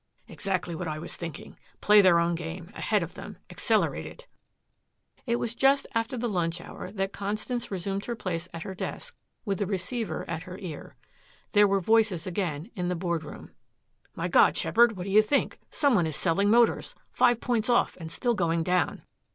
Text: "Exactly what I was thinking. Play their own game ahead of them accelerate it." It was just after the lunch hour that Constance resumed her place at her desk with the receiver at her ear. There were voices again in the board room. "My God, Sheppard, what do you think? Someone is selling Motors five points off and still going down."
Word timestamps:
"Exactly 0.27 0.73
what 0.73 0.87
I 0.87 0.97
was 0.97 1.15
thinking. 1.15 1.59
Play 1.79 2.01
their 2.01 2.17
own 2.19 2.33
game 2.33 2.71
ahead 2.73 3.03
of 3.03 3.13
them 3.13 3.37
accelerate 3.51 4.07
it." 4.07 4.25
It 5.27 5.35
was 5.35 5.53
just 5.53 5.85
after 5.93 6.17
the 6.17 6.27
lunch 6.27 6.59
hour 6.59 6.91
that 6.93 7.13
Constance 7.13 7.69
resumed 7.69 8.05
her 8.05 8.15
place 8.15 8.47
at 8.51 8.63
her 8.63 8.73
desk 8.73 9.15
with 9.45 9.59
the 9.59 9.67
receiver 9.67 10.27
at 10.27 10.41
her 10.41 10.57
ear. 10.57 10.95
There 11.51 11.67
were 11.67 11.79
voices 11.81 12.25
again 12.25 12.71
in 12.75 12.87
the 12.87 12.95
board 12.95 13.23
room. 13.23 13.51
"My 14.15 14.27
God, 14.27 14.57
Sheppard, 14.57 14.97
what 14.97 15.03
do 15.03 15.11
you 15.11 15.21
think? 15.21 15.59
Someone 15.69 16.07
is 16.07 16.17
selling 16.17 16.49
Motors 16.49 16.95
five 17.11 17.39
points 17.39 17.69
off 17.69 17.95
and 17.99 18.11
still 18.11 18.33
going 18.33 18.63
down." 18.63 19.03